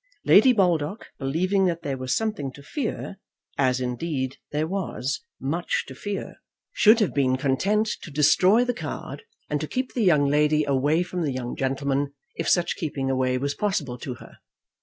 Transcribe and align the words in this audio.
Lady 0.25 0.51
Baldock, 0.51 1.09
believing 1.19 1.65
that 1.67 1.83
there 1.83 1.95
was 1.95 2.15
something 2.17 2.51
to 2.53 2.63
fear, 2.63 3.19
as, 3.55 3.79
indeed, 3.79 4.37
there 4.51 4.65
was, 4.65 5.21
much 5.39 5.85
to 5.87 5.93
fear, 5.93 6.37
should 6.71 6.99
have 6.99 7.13
been 7.13 7.37
content 7.37 7.87
to 8.01 8.09
destroy 8.09 8.65
the 8.65 8.73
card, 8.73 9.21
and 9.47 9.61
to 9.61 9.67
keep 9.67 9.93
the 9.93 10.01
young 10.03 10.25
lady 10.25 10.63
away 10.63 11.03
from 11.03 11.21
the 11.21 11.31
young 11.33 11.55
gentleman, 11.55 12.15
if 12.35 12.49
such 12.49 12.77
keeping 12.77 13.11
away 13.11 13.37
was 13.37 13.53
possible 13.53 13.99
to 13.99 14.15
her. 14.15 14.39